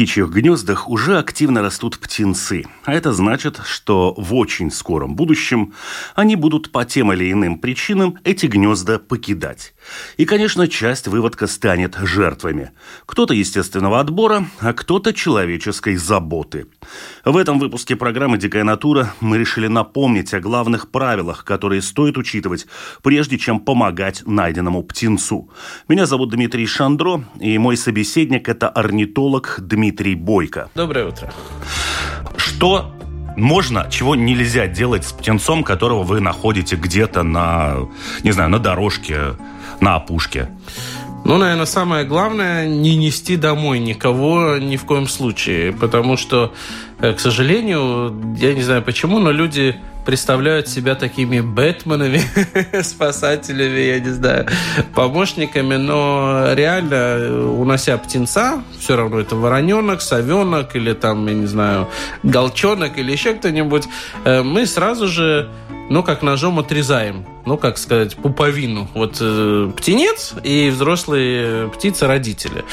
[0.00, 2.64] птичьих гнездах уже активно растут птенцы.
[2.86, 5.74] А это значит, что в очень скором будущем
[6.14, 9.74] они будут по тем или иным причинам эти гнезда покидать.
[10.16, 12.70] И, конечно, часть выводка станет жертвами.
[13.06, 16.66] Кто-то естественного отбора, а кто-то человеческой заботы.
[17.24, 22.66] В этом выпуске программы «Дикая натура» мы решили напомнить о главных правилах, которые стоит учитывать,
[23.02, 25.50] прежде чем помогать найденному птенцу.
[25.88, 30.70] Меня зовут Дмитрий Шандро, и мой собеседник– это орнитолог Дмитрий Бойко.
[30.74, 31.32] Доброе утро.
[32.36, 32.94] Что
[33.36, 37.88] можно, чего нельзя делать с птенцом, которого вы находите где-то на,
[38.22, 39.36] не знаю, на дорожке,
[39.80, 40.48] на опушке?
[41.24, 46.54] Ну, наверное, самое главное не нести домой никого ни в коем случае, потому что,
[47.00, 52.20] к сожалению, я не знаю почему, но люди представляют себя такими Бэтменами,
[52.82, 54.46] спасателями, я не знаю,
[54.94, 61.88] помощниками, но реально, унося птенца, все равно это вороненок, совенок или там, я не знаю,
[62.22, 63.84] голчонок или еще кто-нибудь,
[64.24, 65.50] э, мы сразу же
[65.90, 68.88] ну, как ножом отрезаем, ну, как сказать, пуповину.
[68.94, 72.64] Вот э, птенец и взрослые птицы родители.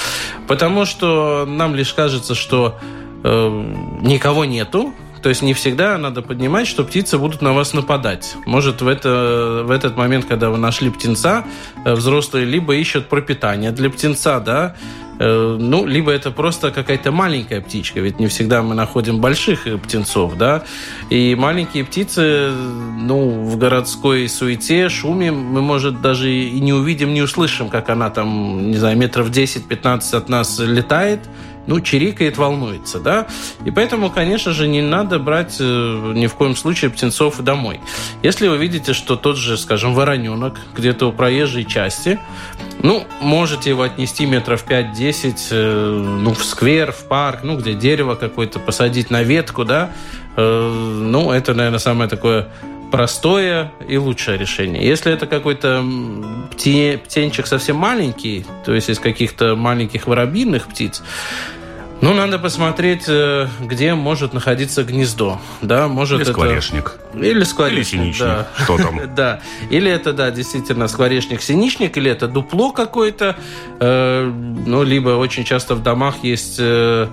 [0.47, 2.78] Потому что нам лишь кажется, что
[3.23, 8.35] э, никого нету, то есть не всегда надо поднимать, что птицы будут на вас нападать.
[8.45, 11.43] Может, в, это, в этот момент, когда вы нашли птенца,
[11.83, 14.75] э, взрослые либо ищут пропитание для птенца, да,
[15.19, 20.38] Э, ну, либо это просто какая-то маленькая птичка, ведь не всегда мы находим больших птенцов,
[20.38, 20.63] да,
[21.09, 27.22] и маленькие птицы, ну, в городской суете, шуме мы, может, даже и не увидим, не
[27.22, 31.22] услышим, как она там, не знаю, метров 10-15 от нас летает,
[31.67, 33.28] ну, чирикает, волнуется, да.
[33.66, 37.79] И поэтому, конечно же, не надо брать э, ни в коем случае птенцов домой.
[38.23, 42.19] Если вы видите, что тот же, скажем, вороненок где-то у проезжей части,
[42.81, 48.16] ну, можете его отнести метров 5-10, э, ну, в сквер, в парк, ну, где дерево
[48.16, 49.91] какое-то посадить на ветку, да.
[50.38, 52.47] Э, ну, это, наверное, самое такое
[52.91, 54.85] простое и лучшее решение.
[54.85, 55.83] Если это какой-то
[56.51, 61.03] птенчик совсем маленький, то есть из каких-то маленьких воробьиных птиц,
[62.02, 65.40] ну, надо посмотреть, э, где может находиться гнездо.
[65.62, 67.00] Да, может Или скворечник.
[67.13, 67.24] Это...
[67.24, 68.28] Или скворечник, Или синичник.
[68.28, 68.47] Да.
[68.63, 69.00] Что там?
[69.16, 69.40] да.
[69.69, 73.36] Или это, да, действительно скворечник-синичник, или это дупло какое-то.
[73.80, 77.07] Э, ну, либо очень часто в домах есть э,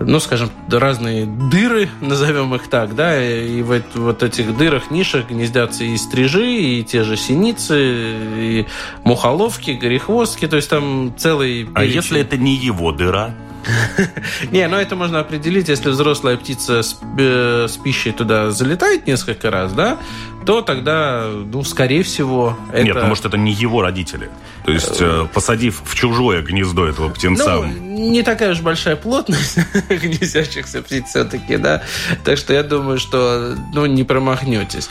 [0.00, 5.84] ну, скажем, разные дыры, назовем их так, да, и в вот этих дырах, нишах гнездятся
[5.84, 8.66] и стрижи, и те же синицы, и
[9.04, 11.68] мухоловки, горехвостки, то есть там целый...
[11.74, 13.34] А если это не его дыра?
[14.50, 19.72] Не, ну это можно определить, если взрослая птица с, э, пищей туда залетает несколько раз,
[19.72, 19.98] да,
[20.44, 22.84] то тогда, ну, скорее всего, это...
[22.84, 24.28] Нет, ну, может, это не его родители.
[24.64, 27.56] То есть, э, посадив в чужое гнездо этого птенца...
[27.56, 31.82] Ну, не такая уж большая плотность гнездящихся птиц все-таки, да.
[32.24, 34.88] Так что я думаю, что, ну, не промахнетесь.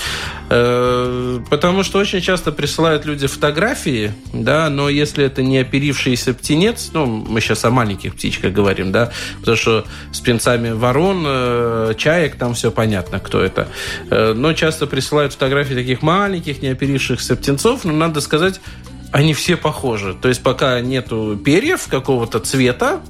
[0.49, 6.91] Э, потому что очень часто присылают люди фотографии, да, но если это не оперившийся птенец,
[6.93, 12.35] ну, мы сейчас о маленьких птичках говорим, да, потому что с птенцами ворон, э, чаек,
[12.35, 13.67] там все понятно, кто это.
[14.09, 18.61] Но часто присылают фотографии фотографии таких маленьких, неоперившихся птенцов, но надо сказать,
[19.11, 20.13] они все похожи.
[20.13, 23.01] То есть пока нету перьев какого-то цвета,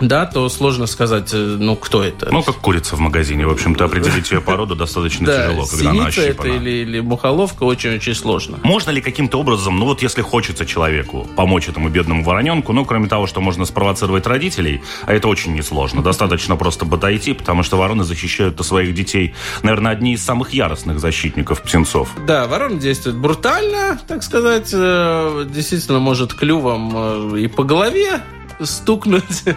[0.00, 2.28] да, то сложно сказать, э, ну, кто это.
[2.30, 3.46] Ну, как курица в магазине.
[3.46, 8.58] В общем-то, определить ее породу достаточно тяжело, когда она это или, или мухоловка очень-очень сложно.
[8.62, 13.08] Можно ли каким-то образом, ну вот если хочется человеку помочь этому бедному вороненку, ну, кроме
[13.08, 18.04] того, что можно спровоцировать родителей, а это очень несложно, достаточно просто подойти, потому что вороны
[18.04, 22.10] защищают своих детей, наверное, одни из самых яростных защитников птенцов.
[22.26, 28.22] Да, ворона действует брутально, так сказать, э, действительно может клювом э, и по голове
[28.60, 29.44] стукнуть.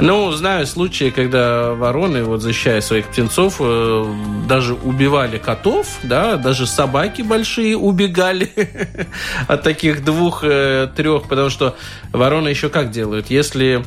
[0.00, 4.14] Ну, знаю случаи, когда вороны, вот защищая своих птенцов, э,
[4.48, 8.50] даже убивали котов, да, даже собаки большие убегали
[9.48, 11.76] от таких двух-трех, потому что
[12.12, 13.30] вороны еще как делают?
[13.30, 13.84] Если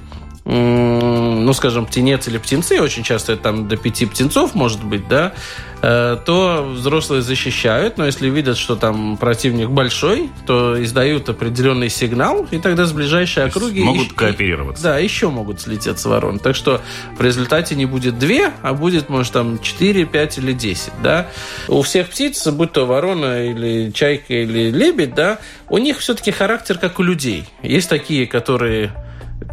[0.47, 5.33] ну, скажем, птенец или птенцы, очень часто это там до пяти птенцов может быть, да,
[5.74, 12.47] э, то взрослые защищают, но если видят, что там противник большой, то издают определенный сигнал,
[12.49, 13.83] и тогда с ближайшей округи...
[13.83, 14.83] Могут и, кооперироваться.
[14.83, 16.39] Да, еще могут слететься ворон.
[16.39, 16.81] Так что
[17.17, 21.27] в результате не будет две, а будет, может, там 4, 5 или 10, да.
[21.67, 25.39] У всех птиц, будь то ворона или чайка или лебедь, да,
[25.69, 27.45] у них все-таки характер как у людей.
[27.61, 28.91] Есть такие, которые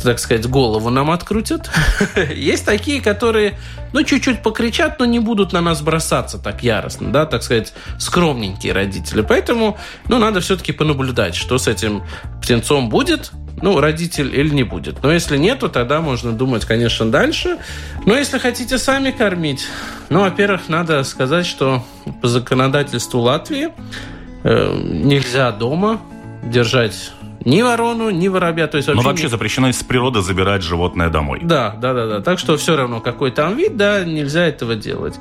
[0.00, 1.70] так сказать, голову нам открутят.
[2.34, 3.58] Есть такие, которые,
[3.92, 8.72] ну, чуть-чуть покричат, но не будут на нас бросаться так яростно, да, так сказать, скромненькие
[8.72, 9.22] родители.
[9.22, 9.78] Поэтому,
[10.08, 12.02] ну, надо все-таки понаблюдать, что с этим
[12.40, 15.02] птенцом будет, ну, родитель или не будет.
[15.02, 17.58] Но если нету, тогда можно думать, конечно, дальше.
[18.06, 19.66] Но если хотите сами кормить,
[20.08, 21.84] ну, во-первых, надо сказать, что
[22.20, 23.68] по законодательству Латвии
[24.42, 26.00] э, нельзя дома
[26.42, 27.12] держать
[27.44, 28.66] ни ворону, ни воробья.
[28.66, 29.30] То есть вообще, Но вообще не...
[29.30, 31.40] запрещено из природы забирать животное домой.
[31.42, 32.20] Да, да, да, да.
[32.20, 35.18] Так что все равно, какой там вид, да, нельзя этого делать.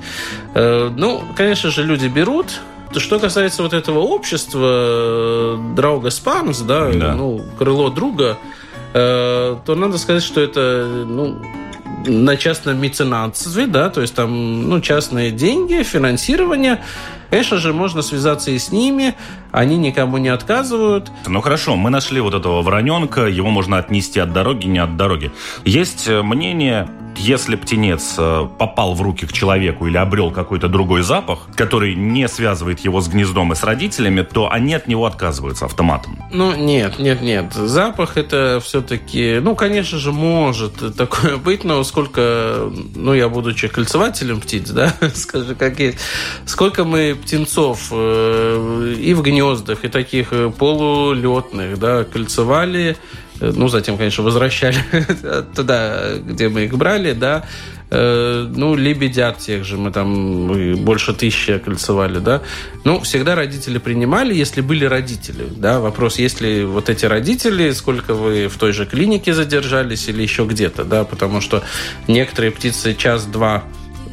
[0.53, 2.61] Э, ну, конечно же, люди берут.
[2.97, 7.13] Что касается вот этого общества, э, Драуга Спанс, да, да.
[7.13, 8.37] ну, крыло друга,
[8.93, 11.41] э, то надо сказать, что это, ну,
[12.05, 16.83] на частном меценатстве, да, то есть там, ну, частные деньги, финансирование.
[17.29, 19.15] Конечно же, можно связаться и с ними,
[19.51, 21.11] они никому не отказывают.
[21.27, 25.31] Ну хорошо, мы нашли вот этого вороненка, его можно отнести от дороги, не от дороги.
[25.65, 26.87] Есть э, мнение,
[27.17, 32.27] если птенец э, попал в руки к человеку или обрел какой-то другой запах, который не
[32.27, 36.17] связывает его с гнездом и с родителями, то они от него отказываются автоматом.
[36.31, 37.53] Ну, нет, нет, нет.
[37.53, 44.39] Запах это все-таки, ну, конечно же, может такое быть, но сколько, ну, я будучи кольцевателем
[44.39, 45.97] птиц, да, скажу, как есть,
[46.45, 52.97] сколько мы птенцов э, и в гнездах, и таких э, полулетных, да, кольцевали,
[53.41, 54.77] Э, ну, затем, конечно, возвращали
[55.55, 57.43] туда, где мы их брали, да,
[57.89, 62.43] э, ну, лебедят тех же, мы там больше тысячи кольцевали, да.
[62.83, 65.79] Ну, всегда родители принимали, если были родители, да.
[65.79, 70.83] Вопрос, если вот эти родители, сколько вы в той же клинике задержались или еще где-то,
[70.83, 71.63] да, потому что
[72.07, 73.63] некоторые птицы час-два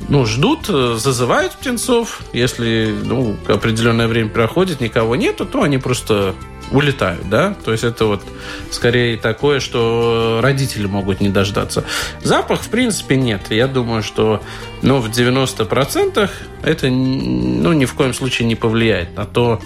[0.09, 2.23] ну, ждут, э, зазывают птенцов.
[2.33, 6.35] Если ну, определенное время проходит, никого нету, то они просто
[6.71, 7.55] улетают, да?
[7.65, 8.23] То есть это вот
[8.71, 11.85] скорее такое, что родители могут не дождаться.
[12.23, 13.43] Запах, в принципе, нет.
[13.51, 14.43] Я думаю, что
[14.83, 16.31] ну, в 90%
[16.63, 19.61] это ну, ни в коем случае не повлияет на то,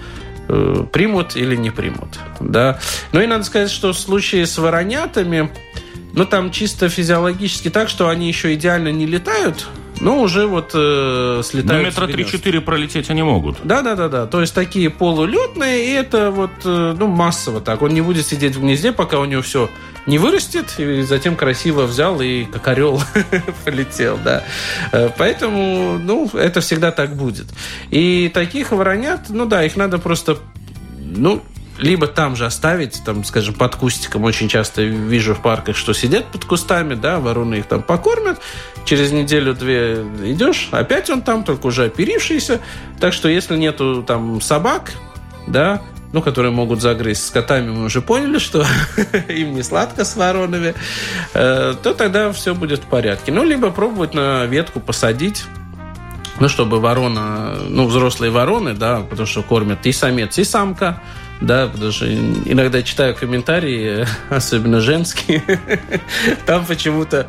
[0.48, 2.80] э, примут или не примут, да?
[3.12, 5.50] Ну и надо сказать, что в случае с воронятами,
[6.12, 9.66] ну, там чисто физиологически так, что они еще идеально не летают,
[10.02, 11.82] но уже вот э, слетают.
[11.82, 13.58] Ну, метра три-четыре пролететь они могут.
[13.62, 14.26] Да, да, да, да.
[14.26, 17.82] То есть такие полулетные, и это вот, э, ну, массово так.
[17.82, 19.70] Он не будет сидеть в гнезде, пока у него все
[20.06, 23.00] не вырастет, и затем красиво взял и как орел
[23.64, 24.42] полетел, да.
[24.90, 27.46] Э, поэтому, ну, это всегда так будет.
[27.90, 30.38] И таких воронят, ну да, их надо просто,
[30.98, 31.42] ну,
[31.78, 34.24] либо там же оставить, там, скажем, под кустиком.
[34.24, 38.40] Очень часто вижу в парках, что сидят под кустами, да, вороны их там покормят.
[38.84, 42.60] Через неделю-две идешь, опять он там, только уже оперившийся.
[43.00, 44.92] Так что если нету там собак,
[45.46, 45.82] да,
[46.12, 47.26] ну, которые могут загрызть.
[47.26, 48.64] С котами мы уже поняли, что
[49.28, 50.74] им не сладко с воронами,
[51.34, 53.32] э, то тогда все будет в порядке.
[53.32, 55.44] Ну, либо пробовать на ветку посадить,
[56.38, 61.00] ну, чтобы ворона, ну, взрослые вороны, да, потому что кормят и самец, и самка,
[61.42, 65.42] да, потому что иногда читаю комментарии, особенно женские,
[66.46, 67.28] там почему-то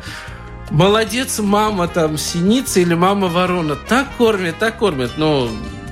[0.70, 5.50] молодец, мама там синица или мама ворона, так кормит, так кормит, ну,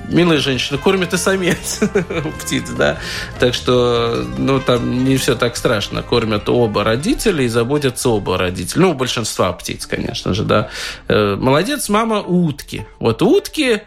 [0.09, 1.79] милая женщина, кормит и самец
[2.41, 2.97] птиц, да.
[3.39, 6.03] Так что, ну, там не все так страшно.
[6.03, 8.81] Кормят оба родителя и заботятся оба родителя.
[8.81, 10.69] Ну, большинства птиц, конечно же, да.
[11.07, 12.85] Э, молодец, мама утки.
[12.99, 13.83] Вот утки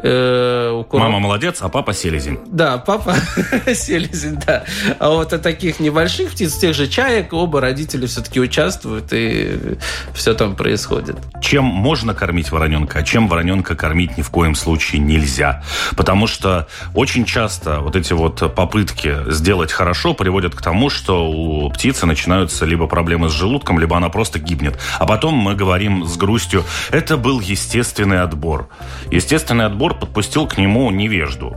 [0.00, 1.06] Э, коров...
[1.06, 2.38] Мама молодец, а папа селезень.
[2.46, 3.16] Да, папа
[3.74, 4.64] селезень, да.
[5.00, 9.76] А вот от таких небольших птиц, тех же чаек, оба родители все-таки участвуют, и
[10.14, 11.16] все там происходит.
[11.40, 15.64] Чем можно кормить вороненка, а чем вороненка кормить ни в коем случае нельзя?
[15.96, 21.70] Потому что очень часто вот эти вот попытки сделать хорошо приводят к тому, что у
[21.70, 24.78] птицы начинаются либо проблемы с желудком, либо она просто гибнет.
[24.98, 28.68] А потом мы говорим с грустью, это был естественный отбор.
[29.10, 31.56] Естественный отбор Егор подпустил к нему невежду.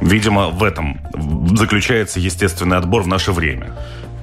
[0.00, 0.98] Видимо, в этом
[1.56, 3.74] заключается естественный отбор в наше время.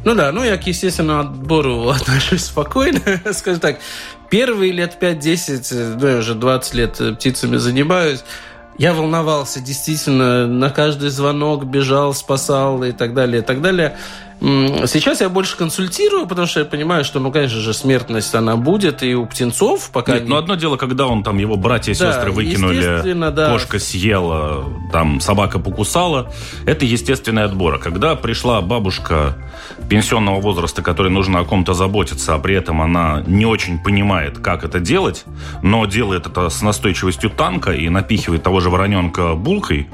[0.06, 3.00] Ну да, ну я к естественному отбору отношусь спокойно.
[3.32, 3.80] Скажем так,
[4.32, 8.24] первые лет 5-10, ну я уже 20 лет птицами занимаюсь,
[8.80, 13.98] я волновался, действительно, на каждый звонок бежал, спасал и так далее, и так далее.
[14.44, 19.02] Сейчас я больше консультирую, потому что я понимаю, что, ну, конечно же, смертность она будет
[19.02, 20.16] и у птенцов, пока...
[20.16, 20.30] Нет, не...
[20.30, 23.50] ну, одно дело, когда он там, его братья и Да, сестры выкинули, да.
[23.50, 26.30] кошка съела, там, собака покусала,
[26.66, 27.76] это естественный отбор.
[27.76, 29.38] А когда пришла бабушка
[29.90, 34.66] пенсионного возраста, которой нужно о ком-то заботиться, а при этом она не очень понимает, как
[34.66, 35.24] это делать,
[35.62, 39.88] но делает это с настойчивостью танка и напихивает того же вороненка булкой,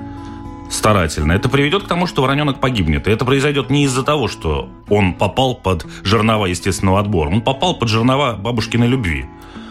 [0.69, 3.07] старательно, это приведет к тому, что вороненок погибнет.
[3.07, 7.29] И это произойдет не из-за того, что он попал под жернова естественного отбора.
[7.29, 9.25] Он попал под жернова бабушкиной любви.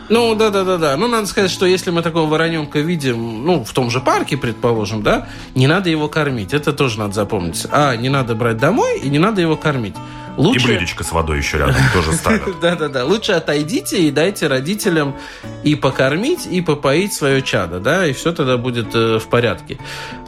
[0.08, 0.96] Ну, да-да-да-да.
[0.96, 5.02] Ну, надо сказать, что если мы такого вороненка видим, ну, в том же парке, предположим,
[5.02, 6.54] да, не надо его кормить.
[6.54, 7.66] Это тоже надо запомнить.
[7.70, 9.94] А, не надо брать домой и не надо его кормить.
[10.38, 10.60] Лучше...
[10.60, 12.60] И блюдечко с водой еще рядом тоже ставят.
[12.62, 13.04] Да-да-да.
[13.04, 15.16] Лучше отойдите и дайте родителям
[15.64, 19.78] и покормить, и попоить свое чадо, да, и все тогда будет э, в порядке.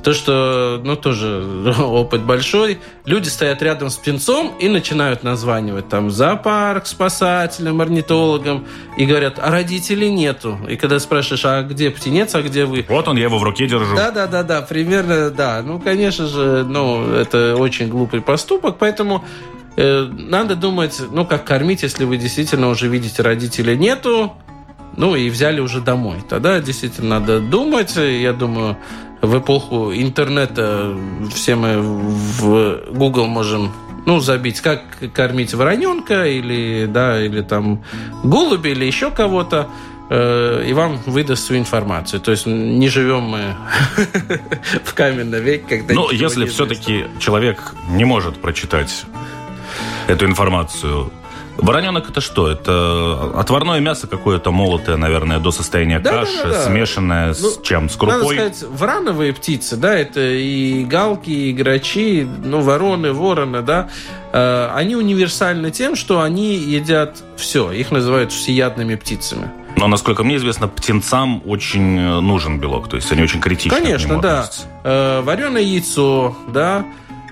[0.03, 1.45] То, что, ну, тоже
[1.79, 2.81] опыт большой.
[3.05, 9.51] Люди стоят рядом с птенцом и начинают названивать там зоопарк, спасателям, орнитологам, и говорят, а
[9.51, 10.59] родителей нету.
[10.69, 12.85] И когда спрашиваешь, а где птенец, а где вы?
[12.89, 13.95] Вот он, я его в руке держу.
[13.95, 15.63] Да-да-да-да, примерно, да.
[15.65, 19.25] Ну, конечно же, ну, это очень глупый поступок, поэтому
[19.77, 24.35] надо думать, ну, как кормить, если вы действительно уже видите, родителей нету,
[24.97, 26.19] ну, и взяли уже домой.
[26.29, 27.97] Тогда действительно надо думать.
[27.97, 28.77] Я думаю,
[29.23, 30.95] в эпоху интернета
[31.35, 33.73] все мы в Google можем
[34.07, 37.85] ну, забить, как кормить вороненка или, да, или там
[38.25, 39.69] голуби или еще кого-то
[40.09, 42.21] э, и вам выдаст всю информацию.
[42.21, 43.57] То есть не живем мы
[44.85, 45.95] в каменном веке, когда...
[45.95, 49.05] Ну, если все-таки человек не может прочитать
[50.11, 51.11] эту информацию,
[51.57, 52.49] Вороненок это что?
[52.49, 56.65] Это отварное мясо какое-то молотое, наверное, до состояния Да, да, каши, да, да.
[56.65, 57.91] смешанное с Ну, чем?
[57.91, 58.37] С Надо крупой?
[58.37, 63.91] сказать, врановые птицы, да, это и галки, и грачи, ну, вороны, вороны, да,
[64.33, 67.71] э, они универсальны тем, что они едят все.
[67.73, 69.51] Их называют всеядными птицами.
[69.77, 72.89] Но, насколько мне известно, птенцам очень э, нужен белок.
[72.89, 74.41] То есть они очень критично к Конечно, да.
[74.41, 74.67] относятся.
[74.85, 76.87] Э, вареное яйцо, да,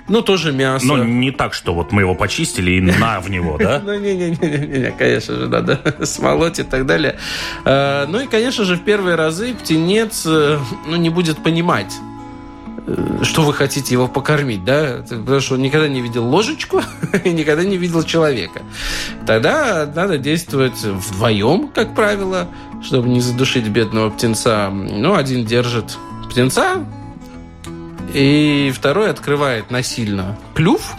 [0.08, 0.86] ну, тоже мясо.
[0.86, 3.80] Но не так, что вот мы его почистили и на в него, да?
[3.84, 7.16] Ну, не-не-не, конечно же, надо смолоть и так далее.
[7.64, 11.94] Э, Ну и, конечно же, в первые разы птенец э, ну, не будет понимать,
[12.86, 16.82] э, что вы хотите его покормить, да, потому что он никогда не видел ложечку
[17.24, 18.62] и никогда не видел человека.
[19.26, 22.48] Тогда надо действовать вдвоем, как правило,
[22.82, 24.70] чтобы не задушить бедного птенца.
[24.70, 25.98] Ну, один держит
[26.30, 26.84] птенца,
[28.14, 30.94] и второй открывает насильно клюв,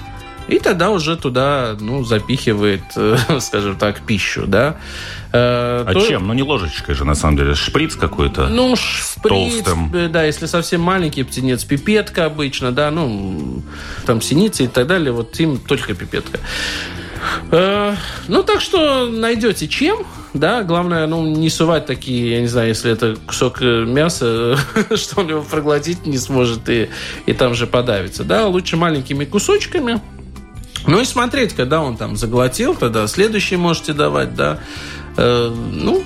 [0.48, 4.78] и тогда уже туда, ну, запихивает, э, скажем так, пищу, да.
[5.32, 6.26] Э, А то- чем?
[6.28, 7.54] Ну, не ложечкой же, на самом деле.
[7.54, 8.48] Шприц какой-то.
[8.48, 9.30] Ну, шприц,
[9.64, 9.94] толстым.
[9.94, 13.62] э, да, если совсем маленький птенец, пипетка обычно, да, ну,
[14.08, 16.40] там синицы и так далее, вот им только пипетка.
[17.52, 17.96] Э,
[18.28, 20.00] ну, так что найдете чем,
[20.34, 24.58] да, главное, ну, не сувать такие, я не знаю, если это кусок э, мяса,
[24.96, 26.90] что он его проглотить не сможет и,
[27.26, 30.02] и там же подавится, да, лучше маленькими кусочками,
[30.88, 34.60] ну и смотреть, когда он там заглотил, тогда следующий можете давать, да.
[35.18, 36.04] Э, ну,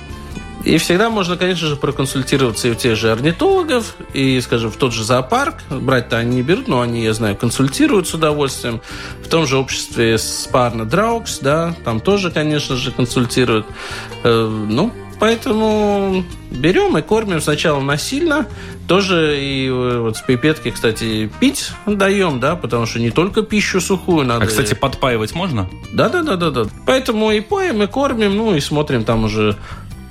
[0.64, 4.92] и всегда можно, конечно же, проконсультироваться и у тех же орнитологов, и, скажем, в тот
[4.92, 5.56] же зоопарк.
[5.68, 8.80] Брать-то они не берут, но они, я знаю, консультируют с удовольствием.
[9.22, 13.66] В том же обществе Спарна Драукс, да, там тоже, конечно же, консультируют.
[14.22, 14.90] Э, ну,
[15.20, 18.46] поэтому берем и кормим сначала насильно,
[18.88, 23.80] тоже и э, вот с пипетки, кстати, пить даем, да, потому что не только пищу
[23.80, 24.44] сухую надо.
[24.44, 25.68] А, кстати, подпаивать можно?
[25.92, 26.64] Да, да, да, да, да.
[26.86, 29.56] Поэтому и поем, и кормим, ну и смотрим там уже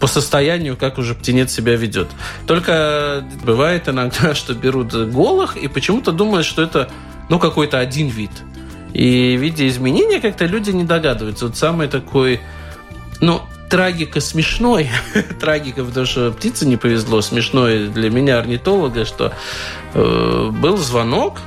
[0.03, 2.09] по состоянию, как уже птенец себя ведет.
[2.45, 6.89] Только бывает иногда, что берут голых и почему-то думают, что это
[7.29, 8.31] ну какой-то один вид.
[8.91, 11.45] И видя изменения, как-то люди не догадываются.
[11.45, 12.41] Вот самый такой,
[13.21, 14.89] ну, трагика смешной.
[15.39, 17.21] трагика, потому что птице не повезло.
[17.21, 19.31] Смешной для меня орнитолога, что
[19.93, 21.39] э, был звонок,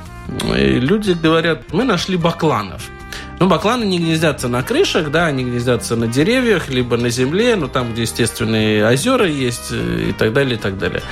[0.57, 2.89] и люди говорят, мы нашли бакланов.
[3.39, 7.67] Ну, бакланы не гнездятся на крышах, да, они гнездятся на деревьях, либо на земле, ну,
[7.67, 11.03] там, где естественные озера есть э, и так далее, и так далее.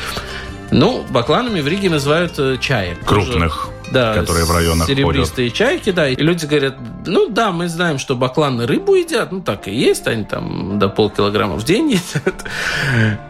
[0.71, 2.97] Ну, бакланами в Риге называют э, чаек.
[3.05, 4.97] Тоже- Крупных, да, которые в районах ходят.
[4.97, 6.09] серебристые чайки, да.
[6.09, 10.07] И люди говорят, ну да, мы знаем, что бакланы рыбу едят, ну так и есть,
[10.07, 12.43] они там до полкилограмма в день едят.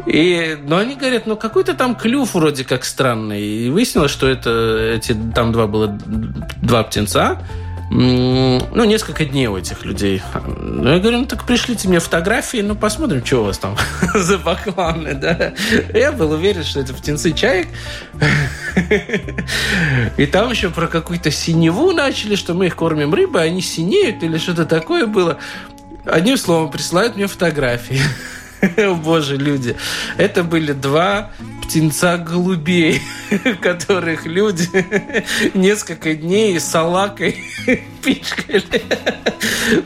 [0.05, 3.41] И, но они говорят, ну какой-то там клюв вроде как странный.
[3.43, 5.87] И выяснилось, что это эти, там два было
[6.61, 7.41] два птенца,
[7.89, 10.21] ну, несколько дней у этих людей.
[10.57, 13.77] Ну, я говорю, ну, так пришлите мне фотографии, ну, посмотрим, что у вас там
[14.15, 15.53] за бакланы, да.
[15.93, 17.67] Я был уверен, что это птенцы чаек.
[20.17, 24.37] И там еще про какую-то синеву начали, что мы их кормим рыбой, они синеют или
[24.37, 25.37] что-то такое было.
[26.05, 28.01] Одним словом, присылают мне фотографии.
[29.03, 29.75] Боже, люди.
[30.17, 31.31] Это были два
[31.63, 33.01] птенца голубей,
[33.61, 34.69] которых люди
[35.53, 37.43] несколько дней салакой
[38.03, 38.83] пичкали.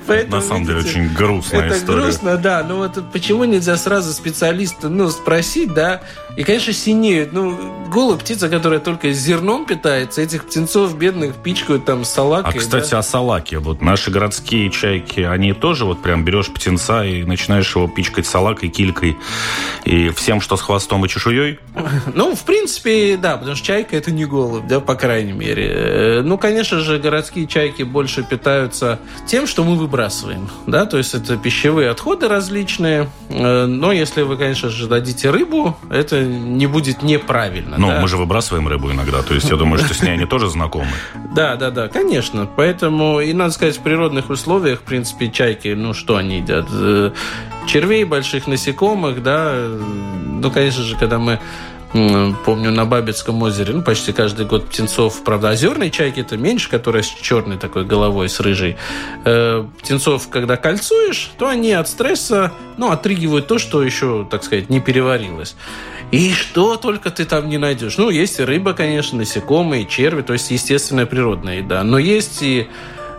[0.07, 2.01] Поэтому, На самом видите, деле очень грустная это история.
[2.01, 2.63] грустно, да.
[2.67, 6.01] Но вот почему нельзя сразу специалиста ну, спросить, да?
[6.36, 7.33] И, конечно, синеют.
[7.33, 7.57] Ну,
[7.89, 12.53] голубь, птица, которая только зерном питается, этих птенцов бедных пичкают там салакой.
[12.53, 13.00] А, кстати, да?
[13.00, 13.57] о салаке.
[13.59, 18.69] Вот наши городские чайки, они тоже вот прям берешь птенца и начинаешь его пичкать салакой,
[18.69, 19.17] килькой
[19.86, 21.59] и всем, что с хвостом и чешуей?
[22.13, 25.67] Ну, в принципе, да, потому что чайка это не голубь, да, по крайней мере.
[25.69, 31.13] Э, ну, конечно же, городские чайки больше питаются тем, что мы выбрасываем, да, то есть
[31.13, 33.09] это пищевые отходы различные.
[33.29, 37.77] Э, но если вы, конечно же, дадите рыбу, это не будет неправильно.
[37.77, 38.00] Ну, да?
[38.00, 40.91] мы же выбрасываем рыбу иногда, то есть я думаю, что с ней они тоже знакомы.
[41.31, 42.48] Да, да, да, конечно.
[42.55, 46.65] Поэтому, и надо сказать, в природных условиях, в принципе, чайки, ну, что они едят?
[46.71, 47.12] Э,
[47.67, 49.53] червей, больших насекомых, да.
[50.25, 51.39] Ну, конечно же, когда мы
[51.91, 57.03] помню, на Бабицком озере, ну, почти каждый год птенцов, правда, озерные чайки это меньше, которые
[57.03, 58.77] с черной такой головой, с рыжей.
[59.25, 64.69] Э, птенцов, когда кольцуешь, то они от стресса, ну, отрыгивают то, что еще, так сказать,
[64.69, 65.55] не переварилось.
[66.12, 67.98] И что только ты там не найдешь.
[67.98, 71.84] Ну, есть и рыба, конечно, насекомые, черви, то есть естественная природная еда.
[71.84, 72.67] Но есть и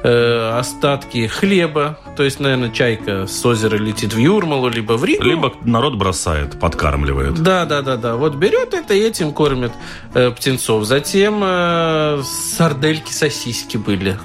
[0.03, 1.99] э, остатки хлеба.
[2.17, 5.25] То есть, наверное, чайка с озера летит в Юрмалу, либо в Ригу.
[5.25, 7.43] Либо народ бросает, подкармливает.
[7.43, 8.17] Да, да, да, да.
[8.17, 9.73] Вот берет это и этим кормит
[10.15, 10.85] э, птенцов.
[10.85, 12.23] Затем э,
[12.57, 14.17] сардельки, сосиски были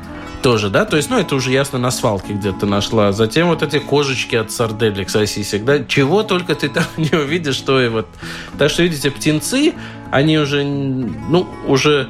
[0.46, 3.12] тоже, да, то есть, ну, это уже ясно на свалке где-то нашла.
[3.12, 7.82] Затем вот эти кожечки от сарделек, сосисек, да, чего только ты там не увидишь, что
[7.82, 8.08] и вот.
[8.60, 9.74] Так что, видите, птенцы,
[10.12, 12.10] они уже, ну, уже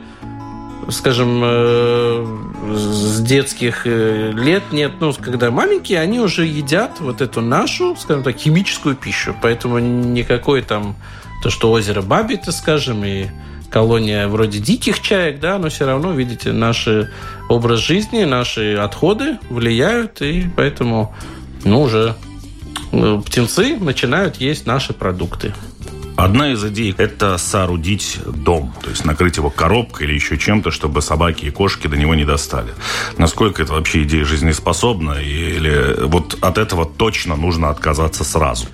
[0.89, 2.25] скажем, э,
[2.73, 8.23] с детских э, лет нет, ну, когда маленькие, они уже едят вот эту нашу, скажем
[8.23, 9.35] так, химическую пищу.
[9.41, 10.95] Поэтому никакой там,
[11.43, 13.27] то, что озеро Бабита, скажем, и
[13.69, 16.87] колония вроде диких чаек, да, но все равно, видите, наш
[17.49, 21.13] образ жизни, наши отходы влияют, и поэтому,
[21.63, 22.15] ну, уже
[22.91, 25.53] э, птенцы начинают есть наши продукты.
[26.15, 31.01] Одна из идей– это соорудить дом, то есть накрыть его коробкой или еще чем-то, чтобы
[31.01, 32.73] собаки и кошки до него не достали.
[33.17, 38.67] Насколько это вообще идея жизнеспособна, или вот от этого точно нужно отказаться сразу?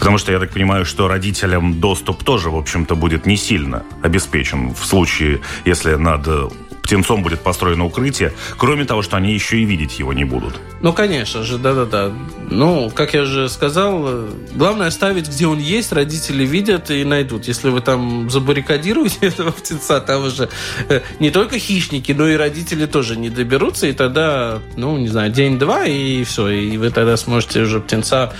[0.00, 4.74] Потому что я так понимаю, что родителям доступ тоже, в общем-то, будет не сильно обеспечен
[4.74, 6.50] в случае, если надо
[6.90, 10.54] птенцом будет построено укрытие, кроме того, что они еще и видеть его не будут.
[10.82, 12.10] Ну, конечно же, да-да-да.
[12.50, 14.26] Ну, как я уже сказал,
[14.56, 17.44] главное оставить, где он есть, родители видят и найдут.
[17.46, 20.48] Если вы там забаррикадируете этого птенца, там уже
[20.88, 25.30] э, не только хищники, но и родители тоже не доберутся, и тогда, ну, не знаю,
[25.30, 28.32] день-два, и все, и вы тогда сможете уже птенца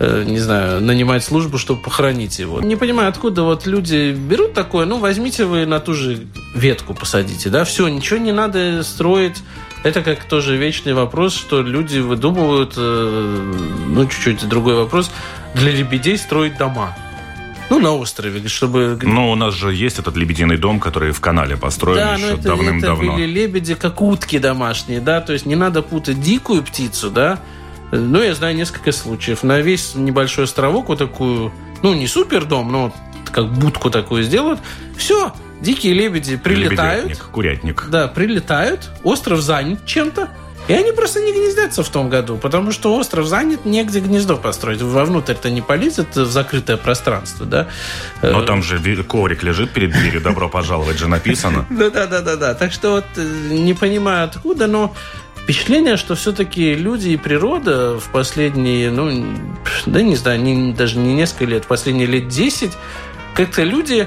[0.00, 2.60] Э, не знаю, нанимать службу, чтобы похоронить его.
[2.60, 6.20] Не понимаю, откуда вот люди берут такое, ну, возьмите вы на ту же
[6.54, 9.42] ветку посадите, да, все, ничего не надо строить.
[9.84, 13.54] Это как тоже вечный вопрос, что люди выдумывают, э,
[13.88, 15.10] ну, чуть-чуть другой вопрос,
[15.54, 16.96] для лебедей строить дома.
[17.70, 18.98] Ну, на острове, чтобы...
[19.02, 23.04] Ну, у нас же есть этот лебединый дом, который в канале построен да, еще давным-давно.
[23.04, 27.38] это были лебеди, как утки домашние, да, то есть не надо путать дикую птицу, да,
[27.92, 29.42] ну, я знаю несколько случаев.
[29.42, 32.92] На весь небольшой островок вот такую, ну, не супер дом, но
[33.30, 34.60] как будку такую сделают.
[34.96, 37.04] Все, дикие лебеди прилетают.
[37.04, 37.86] Лебедятник, курятник.
[37.88, 40.30] Да, прилетают, остров занят чем-то,
[40.68, 44.82] и они просто не гнездятся в том году, потому что остров занят, негде гнездо построить.
[44.82, 47.68] Вовнутрь-то не полезет в закрытое пространство, да.
[48.22, 51.66] Но там же коврик лежит перед дверью, добро пожаловать же написано.
[51.70, 52.54] Да-да-да-да.
[52.54, 54.94] Так что вот э, не понимаю откуда, но
[55.42, 59.24] впечатление, что все-таки люди и природа в последние, ну,
[59.86, 62.72] да не знаю, не, даже не несколько лет, последние лет 10,
[63.32, 64.06] как-то люди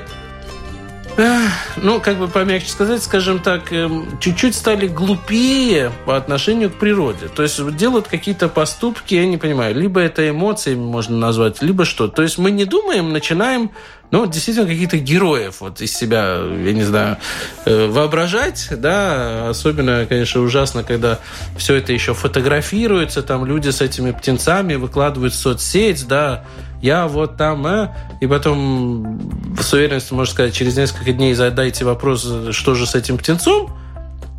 [1.78, 7.28] ну, как бы помягче сказать, скажем так, эм, чуть-чуть стали глупее по отношению к природе.
[7.28, 12.08] То есть делают какие-то поступки, я не понимаю, либо это эмоциями можно назвать, либо что.
[12.08, 13.72] То есть мы не думаем, начинаем
[14.12, 17.18] ну, действительно, каких-то героев вот из себя, я не знаю,
[17.66, 21.20] э, воображать, да, особенно, конечно, ужасно, когда
[21.58, 26.44] все это еще фотографируется, там люди с этими птенцами выкладывают в соцсеть, да,
[26.82, 27.90] я вот там, э,
[28.20, 29.20] и потом
[29.60, 33.70] с уверенностью, можно сказать, через несколько дней задайте вопрос, что же с этим птенцом,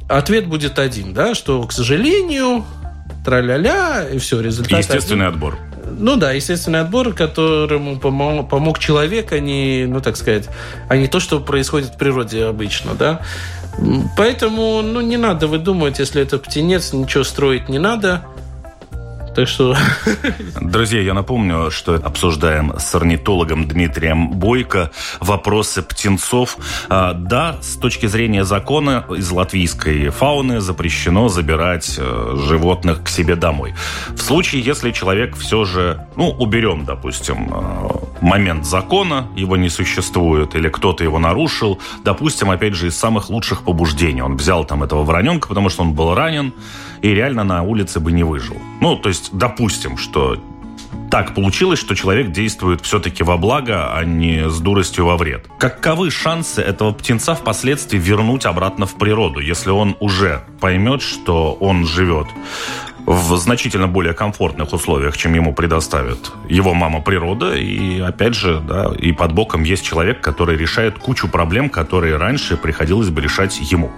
[0.09, 2.65] ответ будет один, да, что, к сожалению,
[3.25, 5.37] тра-ля-ля, и все, результат Естественный один.
[5.37, 5.59] отбор.
[5.99, 10.49] Ну да, естественный отбор, которому помог, помог человек, а не, ну так сказать,
[10.89, 13.21] а не то, что происходит в природе обычно, да.
[14.17, 18.25] Поэтому, ну, не надо выдумывать, если это птенец, ничего строить не надо.
[19.35, 19.75] Так что...
[20.61, 24.91] Друзья, я напомню, что обсуждаем с орнитологом Дмитрием Бойко
[25.21, 26.59] вопросы птенцов.
[26.91, 33.35] А, да, с точки зрения закона из латвийской фауны запрещено забирать э, животных к себе
[33.35, 33.75] домой.
[34.11, 40.55] В случае, если человек все же, ну, уберем, допустим, э, момент закона, его не существует,
[40.55, 44.21] или кто-то его нарушил, допустим, опять же, из самых лучших побуждений.
[44.21, 46.53] Он взял там этого вороненка, потому что он был ранен,
[47.03, 48.57] и реально на улице бы не выжил.
[48.81, 50.37] Ну, то есть, допустим, что
[51.11, 55.47] так получилось, что человек действует все-таки во благо, а не с дуростью во вред.
[55.59, 61.87] Каковы шансы этого птенца впоследствии вернуть обратно в природу, если он уже поймет, что он
[61.87, 62.29] живет
[63.05, 67.57] в значительно более комфортных условиях, чем ему предоставит его мама природа.
[67.57, 72.57] И опять же, да, и под боком есть человек, который решает кучу проблем, которые раньше
[72.57, 73.91] приходилось бы решать ему.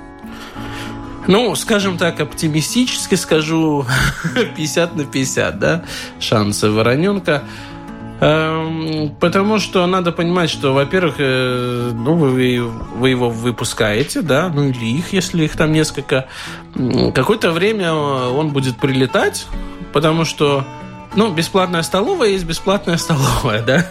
[1.27, 3.87] Ну, скажем так, оптимистически скажу
[4.57, 5.85] 50 на 50, да,
[6.21, 7.45] шансы Вороненка.
[8.21, 14.65] Эм, потому что надо понимать, что, во-первых, э, ну, вы, вы его выпускаете, да, ну
[14.69, 16.29] или их, если их там несколько.
[17.15, 19.47] Какое-то время он будет прилетать,
[19.93, 20.65] потому что
[21.17, 23.85] ну, бесплатная столовая есть бесплатная столовая, да.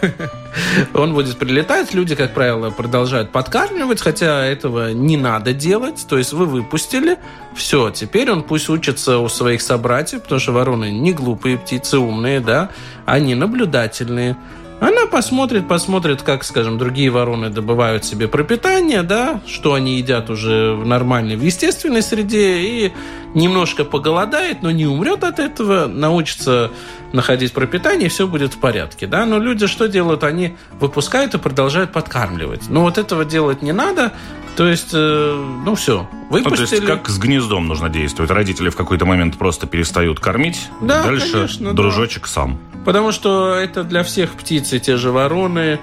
[0.94, 6.06] Он будет прилетать, люди, как правило, продолжают подкармливать, хотя этого не надо делать.
[6.08, 7.18] То есть вы выпустили,
[7.54, 12.40] все, теперь он пусть учится у своих собратьев, потому что вороны не глупые птицы, умные,
[12.40, 12.70] да,
[13.06, 14.36] они наблюдательные.
[14.80, 20.74] Она посмотрит, посмотрит, как, скажем, другие вороны добывают себе пропитание, да, что они едят уже
[20.74, 22.92] в нормальной, в естественной среде, и
[23.34, 26.70] немножко поголодает, но не умрет от этого, научится
[27.12, 29.06] находить пропитание, и все будет в порядке.
[29.06, 29.24] Да?
[29.24, 30.24] Но люди что делают?
[30.24, 30.43] Они
[30.80, 32.68] выпускают и продолжают подкармливать.
[32.68, 34.12] Но вот этого делать не надо.
[34.56, 36.60] То есть, э, ну все, выпустили.
[36.60, 38.30] Ну, то есть, как с гнездом нужно действовать?
[38.30, 42.28] Родители в какой-то момент просто перестают кормить, да, дальше конечно, дружочек да.
[42.28, 42.60] сам.
[42.84, 45.80] Потому что это для всех птиц, и те же вороны,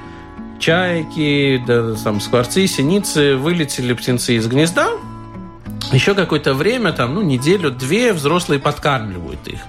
[0.60, 4.92] чайки, да, там, скворцы, синицы, вылетели птенцы из гнезда,
[5.92, 9.60] еще какое-то время, там, ну, неделю-две взрослые подкармливают их.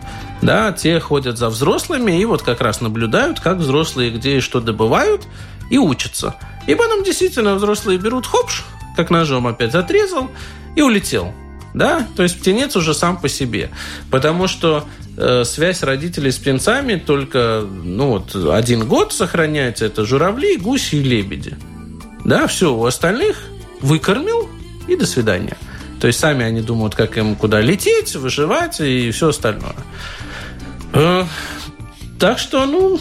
[0.42, 4.60] Да, те ходят за взрослыми и вот как раз наблюдают, как взрослые где и что
[4.60, 5.22] добывают,
[5.70, 6.34] и учатся.
[6.66, 8.64] И потом действительно взрослые берут хопш,
[8.96, 10.30] как ножом опять отрезал,
[10.74, 11.32] и улетел.
[11.74, 13.70] Да, то есть птенец уже сам по себе.
[14.10, 14.84] Потому что
[15.16, 19.86] э, связь родителей с птенцами только ну, вот, один год сохраняется.
[19.86, 21.56] Это журавли, гуси и лебеди.
[22.24, 23.38] Да, все, у остальных
[23.80, 24.50] выкормил
[24.86, 25.56] и до свидания.
[26.00, 29.76] То есть сами они думают, как им куда лететь, выживать и все остальное.
[30.92, 31.24] Э,
[32.18, 32.98] так что, ну,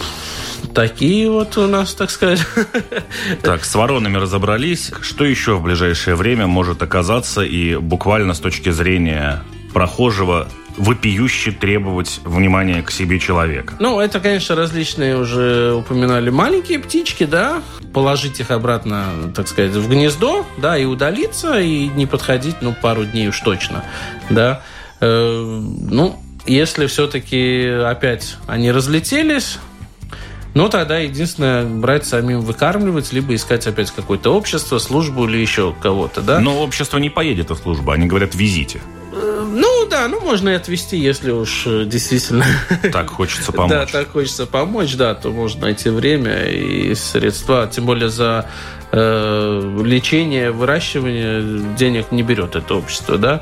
[0.74, 2.46] такие вот у нас, так сказать.
[3.44, 4.92] Так, с воронами разобрались.
[5.02, 12.22] Что еще в ближайшее время может оказаться и буквально с точки зрения прохожего вопиюще требовать
[12.24, 13.76] внимания к себе человека.
[13.80, 17.62] Ну, это, конечно, различные уже упоминали маленькие птички, да,
[17.94, 23.06] положить их обратно, так сказать, в гнездо, да, и удалиться, и не подходить, ну, пару
[23.06, 23.84] дней уж точно,
[24.30, 24.62] да.
[25.02, 29.60] Э, ну, если все-таки опять они разлетелись,
[30.54, 36.22] ну, тогда единственное, брать самим выкармливать, либо искать опять какое-то общество, службу или еще кого-то,
[36.22, 36.40] да?
[36.40, 38.82] Но общество не поедет в службу, они говорят, везите.
[39.14, 42.46] Ну да, ну можно и отвезти, если уж э, действительно...
[42.92, 43.72] Так хочется помочь.
[43.72, 48.46] Да, так хочется помочь, да, то можно найти время и средства, тем более за
[48.92, 53.42] э, лечение, выращивание денег не берет это общество, да.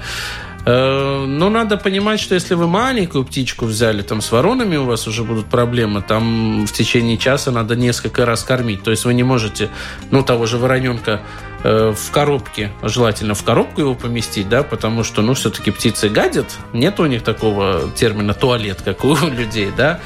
[0.65, 5.07] Э, но надо понимать, что если вы маленькую птичку взяли, там с воронами у вас
[5.07, 8.83] уже будут проблемы, там в течение часа надо несколько раз кормить.
[8.83, 9.69] То есть вы не можете,
[10.11, 11.21] ну, того же вороненка
[11.63, 16.47] э, в коробке, желательно в коробку его поместить, да, потому что, ну, все-таки птицы гадят,
[16.73, 19.99] нет у них такого термина туалет, как у людей, да,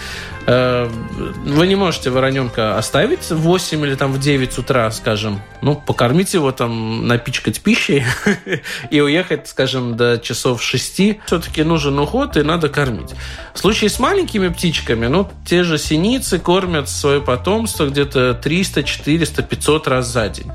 [0.46, 6.34] вы не можете вороненка оставить в 8 или там в 9 утра, скажем, ну, покормить
[6.34, 8.04] его там, напичкать пищей
[8.90, 11.20] и уехать, скажем, до часов 6.
[11.26, 13.12] Все-таки нужен уход и надо кормить.
[13.54, 19.44] В случае с маленькими птичками, ну, те же синицы кормят свое потомство где-то 300, 400,
[19.44, 20.52] 500 раз за день.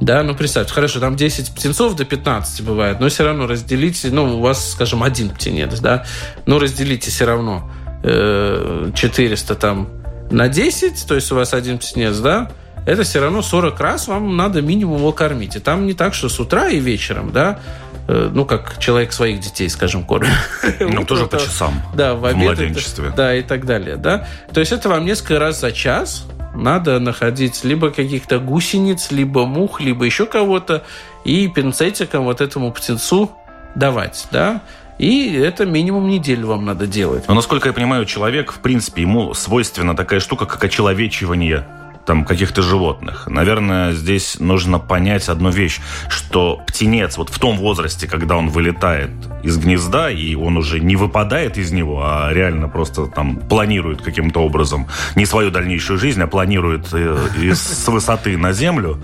[0.00, 4.36] Да, ну представьте, хорошо, там 10 птенцов до 15 бывает, но все равно разделите, ну,
[4.36, 6.06] у вас, скажем, один птенец, да,
[6.46, 7.68] но разделите все равно
[8.02, 9.88] 400 там
[10.30, 12.50] на 10, то есть у вас один птенец, да,
[12.86, 15.56] это все равно 40 раз вам надо минимум его кормить.
[15.56, 17.60] И там не так, что с утра и вечером, да,
[18.06, 20.32] э, ну, как человек своих детей, скажем, кормит.
[20.80, 21.82] Ну, тоже по часам.
[21.94, 22.36] Да, в обед.
[22.36, 23.12] младенчестве.
[23.14, 24.26] Да, и так далее, да.
[24.52, 29.80] То есть это вам несколько раз за час надо находить либо каких-то гусениц, либо мух,
[29.80, 30.82] либо еще кого-то,
[31.24, 33.30] и пинцетиком вот этому птенцу
[33.74, 34.62] давать, да.
[34.98, 37.24] И это минимум неделю вам надо делать.
[37.28, 41.66] Но, насколько я понимаю, человек, в принципе, ему свойственна такая штука, как очеловечивание
[42.08, 43.26] там каких-то животных.
[43.26, 49.10] Наверное, здесь нужно понять одну вещь, что птенец вот в том возрасте, когда он вылетает
[49.42, 54.40] из гнезда, и он уже не выпадает из него, а реально просто там планирует каким-то
[54.40, 58.98] образом не свою дальнейшую жизнь, а планирует э, с высоты на землю,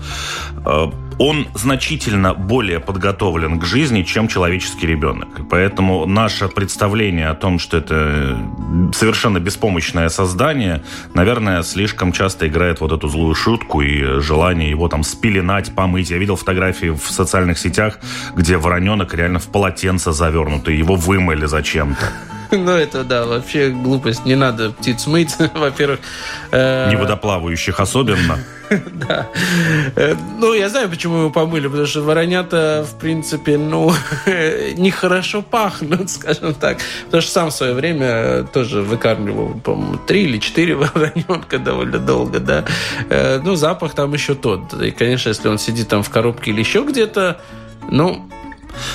[0.65, 5.47] э, он значительно более подготовлен к жизни, чем человеческий ребенок.
[5.49, 8.37] Поэтому наше представление о том, что это
[8.93, 15.03] совершенно беспомощное создание, наверное, слишком часто играет вот эту злую шутку и желание его там
[15.03, 16.09] спеленать, помыть.
[16.09, 17.99] Я видел фотографии в социальных сетях,
[18.35, 22.34] где вороненок реально в полотенце завернутый, его вымыли зачем-то.
[22.51, 24.25] Ну, это, да, вообще глупость.
[24.25, 25.99] Не надо птиц мыть, во-первых.
[26.51, 28.39] Э, Не водоплавающих особенно.
[29.07, 29.27] Да.
[29.95, 33.93] Э, ну, я знаю, почему его помыли, потому что воронята, в принципе, ну,
[34.75, 36.79] нехорошо пахнут, скажем так.
[37.05, 42.39] Потому что сам в свое время тоже выкармливал, по-моему, три или четыре вороненка довольно долго,
[42.39, 42.65] да.
[43.09, 44.73] Э, ну, запах там еще тот.
[44.81, 47.39] И, конечно, если он сидит там в коробке или еще где-то,
[47.91, 48.27] ну,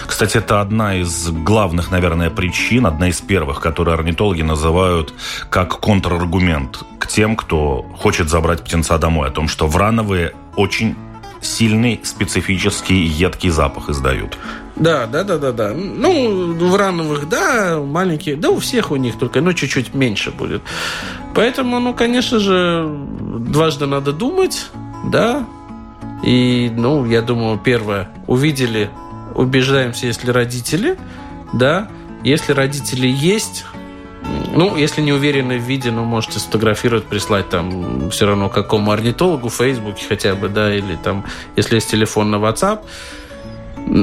[0.07, 5.15] кстати, это одна из главных, наверное, причин, одна из первых, которые орнитологи называют
[5.49, 10.97] как контраргумент к тем, кто хочет забрать птенца домой, о том, что врановые очень
[11.41, 14.37] сильный, специфический, едкий запах издают.
[14.77, 15.73] Да, да, да, да, да.
[15.75, 20.63] Ну, в рановых, да, маленькие, да, у всех у них только, ну, чуть-чуть меньше будет.
[21.35, 22.89] Поэтому, ну, конечно же,
[23.39, 24.71] дважды надо думать,
[25.11, 25.45] да.
[26.25, 28.91] И, ну, я думаю, первое, увидели
[29.41, 30.97] убеждаемся, если родители,
[31.53, 31.89] да,
[32.23, 33.65] если родители есть,
[34.55, 39.49] ну, если не уверены в виде, ну, можете сфотографировать, прислать там все равно какому орнитологу,
[39.49, 41.25] в Фейсбуке хотя бы, да, или там,
[41.57, 42.81] если есть телефон на WhatsApp.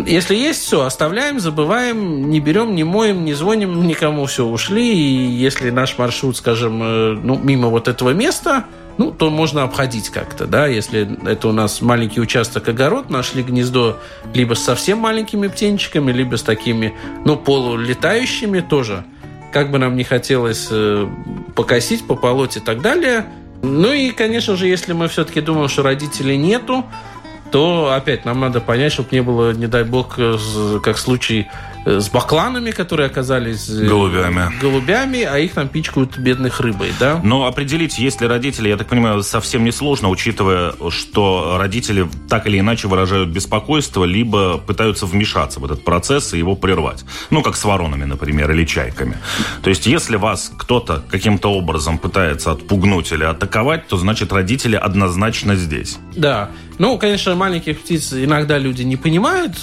[0.06, 4.92] Если есть, все, оставляем, забываем, не берем, не моем, не звоним никому, все, ушли.
[4.92, 8.66] И если наш маршрут, скажем, э, ну, мимо вот этого места,
[8.98, 14.00] ну, то можно обходить как-то, да, если это у нас маленький участок огород, нашли гнездо
[14.34, 19.06] либо с совсем маленькими птенчиками, либо с такими, ну, полулетающими тоже.
[19.54, 21.08] Как бы нам не хотелось э,
[21.56, 23.26] покосить, пополоть и так далее.
[23.62, 26.86] Ну и, конечно же, если мы все-таки думаем, что родителей нету,
[27.52, 30.38] то опять нам надо понять, чтобы не было, не дай бог, э,
[30.84, 31.48] как случай
[31.88, 34.52] Э, с бакланами, которые оказались э, голубями.
[34.60, 37.22] голубями, а их там пичкают бедных рыбой, да?
[37.24, 42.60] Но определить, есть ли родители, я так понимаю, совсем несложно, учитывая, что родители так или
[42.60, 47.06] иначе выражают беспокойство, либо пытаются вмешаться в этот процесс и его прервать.
[47.30, 49.18] Ну, как с воронами, например, или чайками.
[49.64, 55.56] То есть, если вас кто-то каким-то образом пытается отпугнуть или атаковать, то значит родители однозначно
[55.56, 56.00] здесь.
[56.14, 56.50] Да.
[56.78, 59.54] Ну, конечно, маленьких птиц иногда люди не понимают,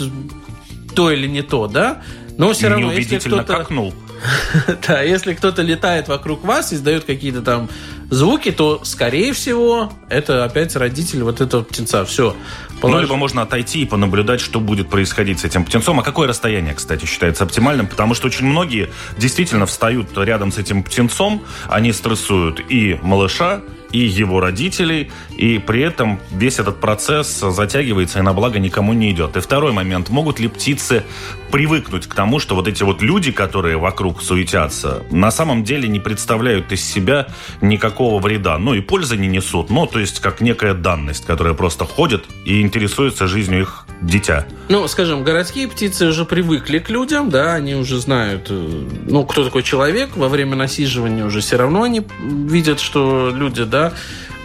[0.94, 2.03] то или не то, да?
[2.37, 3.57] Но все равно, если кто-то...
[3.57, 3.94] Какнул.
[4.88, 7.68] да, если кто-то летает вокруг вас, издает какие-то там
[8.11, 12.05] звуки, то, скорее всего, это опять родитель вот этого птенца.
[12.05, 12.35] Все.
[12.81, 12.96] Полож...
[12.96, 16.00] Ну, либо можно отойти и понаблюдать, что будет происходить с этим птенцом.
[16.00, 17.87] А какое расстояние, кстати, считается оптимальным?
[17.87, 23.61] Потому что очень многие действительно встают рядом с этим птенцом, они стрессуют и малыша,
[23.94, 29.12] и его родителей, и при этом весь этот процесс затягивается и на благо никому не
[29.12, 29.37] идет.
[29.37, 31.04] И второй момент, могут ли птицы
[31.52, 36.00] привыкнуть к тому, что вот эти вот люди, которые вокруг суетятся, на самом деле не
[36.00, 37.28] представляют из себя
[37.61, 41.85] никакого вреда, ну и пользы не несут, ну то есть как некая данность, которая просто
[41.85, 44.46] ходит и интересуется жизнью их дитя.
[44.68, 49.44] Ну, скажем, городские птицы уже привыкли к людям, да, они уже знают, э, ну, кто
[49.44, 53.92] такой человек, во время насиживания уже все равно они видят, что люди, да,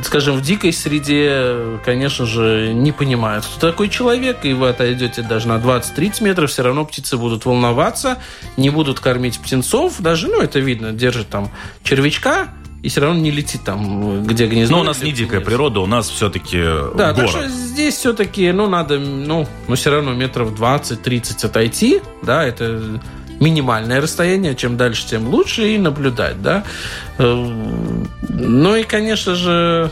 [0.03, 5.47] скажем, в дикой среде, конечно же, не понимают, кто такой человек, и вы отойдете даже
[5.47, 8.17] на 20-30 метров, все равно птицы будут волноваться,
[8.57, 11.51] не будут кормить птенцов, даже, ну, это видно, держит там
[11.83, 12.49] червячка,
[12.81, 14.75] и все равно не летит там, где гнездо.
[14.75, 17.15] Но у нас не дикая природа, у нас все-таки Да, город.
[17.15, 22.99] так что здесь все-таки, ну, надо, ну, ну, все равно метров 20-30 отойти, да, это
[23.39, 26.63] минимальное расстояние, чем дальше, тем лучше, и наблюдать, да.
[27.17, 27.33] Э,
[28.29, 29.91] ну и, конечно же,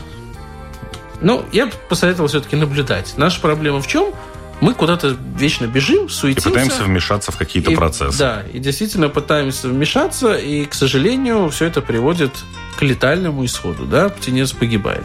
[1.20, 3.14] ну, я бы посоветовал все-таки наблюдать.
[3.16, 4.12] Наша проблема в чем?
[4.60, 6.48] Мы куда-то вечно бежим, суетимся.
[6.48, 8.18] И пытаемся вмешаться в какие-то и, процессы.
[8.18, 12.32] Да, и действительно пытаемся вмешаться, и, к сожалению, все это приводит
[12.78, 15.04] к летальному исходу, да, птенец погибает.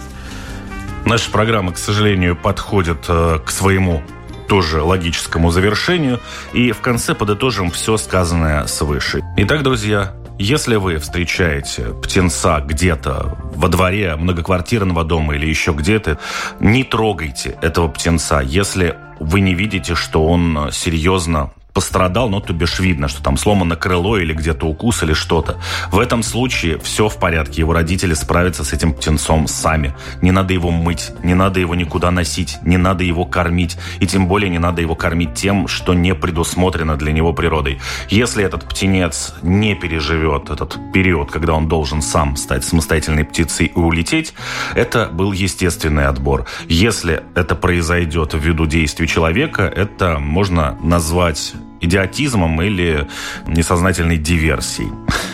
[1.06, 4.04] Наша программа, к сожалению, подходит э, к своему
[4.48, 6.20] тоже логическому завершению.
[6.54, 9.22] И в конце подытожим все сказанное свыше.
[9.38, 16.20] Итак, друзья, если вы встречаете птенца где-то во дворе многоквартирного дома или еще где-то,
[16.60, 22.80] не трогайте этого птенца, если вы не видите, что он серьезно пострадал, но то бишь
[22.80, 25.58] видно, что там сломано крыло или где-то укус или что-то.
[25.92, 27.62] В этом случае все в порядке.
[27.62, 29.94] Его родители справятся с этим птенцом сами.
[30.22, 33.78] Не надо его мыть, не надо его никуда носить, не надо его кормить.
[34.00, 37.80] И тем более не надо его кормить тем, что не предусмотрено для него природой.
[38.10, 43.78] Если этот птенец не переживет этот период, когда он должен сам стать самостоятельной птицей и
[43.78, 44.34] улететь,
[44.76, 46.46] это был естественный отбор.
[46.68, 53.08] Если это произойдет ввиду действий человека, это можно назвать идиотизмом или
[53.48, 54.92] несознательной диверсией.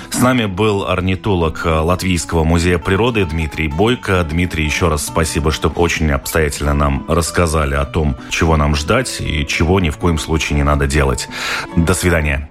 [0.09, 4.23] С нами был орнитолог Латвийского музея природы Дмитрий Бойко.
[4.23, 9.45] Дмитрий, еще раз спасибо, что очень обстоятельно нам рассказали о том, чего нам ждать и
[9.47, 11.29] чего ни в коем случае не надо делать.
[11.77, 12.49] До свидания.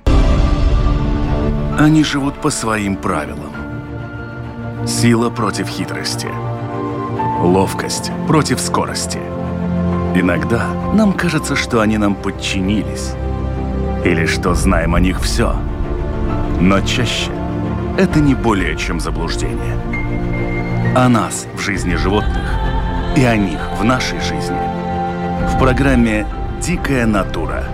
[1.78, 3.52] Они живут по своим правилам.
[4.86, 6.28] Сила против хитрости.
[7.42, 9.18] Ловкость против скорости.
[10.14, 13.14] Иногда нам кажется, что они нам подчинились
[14.04, 15.54] или что знаем о них все.
[16.60, 17.30] Но чаще
[17.96, 19.76] это не более чем заблуждение.
[20.96, 22.48] О нас в жизни животных
[23.16, 24.58] и о них в нашей жизни.
[25.48, 26.26] В программе
[26.60, 27.64] «Дикая натура»